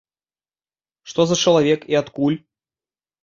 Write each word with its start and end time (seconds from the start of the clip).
Што 1.11 1.21
за 1.31 1.37
чалавек 1.45 1.85
і 1.95 1.99
адкуль? 2.01 2.37